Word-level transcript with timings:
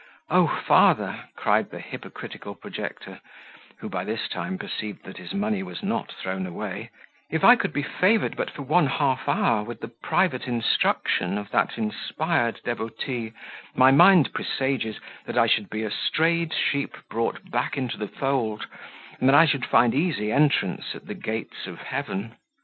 "O 0.31 0.47
father!" 0.47 1.25
cried 1.35 1.69
the 1.69 1.77
hypocritical 1.77 2.55
projector, 2.55 3.21
who 3.77 3.87
by 3.87 4.03
this 4.03 4.27
time 4.27 4.57
perceived 4.57 5.03
that 5.03 5.17
his 5.17 5.31
money 5.31 5.61
was 5.61 5.83
not 5.83 6.11
thrown 6.13 6.47
away, 6.47 6.89
"if 7.29 7.43
I 7.43 7.55
could 7.55 7.71
be 7.71 7.83
favoured 7.83 8.35
but 8.35 8.49
for 8.49 8.63
one 8.63 8.87
half 8.87 9.29
hour 9.29 9.61
with 9.63 9.79
the 9.79 9.89
private 9.89 10.47
instruction 10.47 11.37
of 11.37 11.51
that 11.51 11.77
inspired 11.77 12.61
devotee, 12.65 13.33
my 13.75 13.91
mind 13.91 14.33
presages, 14.33 14.99
that 15.25 15.37
I 15.37 15.45
should 15.45 15.69
be 15.69 15.83
a 15.83 15.91
strayed 15.91 16.51
sheep 16.51 16.97
brought 17.07 17.51
back 17.51 17.77
into 17.77 17.97
the 17.99 18.07
fold, 18.07 18.65
and 19.19 19.29
that 19.29 19.35
I 19.35 19.45
should 19.45 19.67
find 19.67 19.93
easy 19.93 20.31
entrance 20.31 20.95
at 20.95 21.05
the 21.05 21.13
gates 21.13 21.67
of 21.67 21.77
heaven! 21.79 22.37